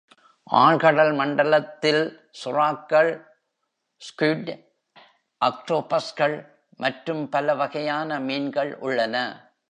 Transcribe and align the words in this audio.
ஆழ்கடல் 0.51 1.15
மண்டலத்தில் 1.15 2.31
சுறாக்கள், 2.43 3.25
ஸ்க்விட், 4.01 4.65
ஆக்டோபஸ்கள் 5.41 6.35
மற்றும் 6.77 7.29
பல 7.29 7.55
வகையான 7.55 8.19
மீன்கள் 8.19 8.77
உள்ளன. 8.77 9.15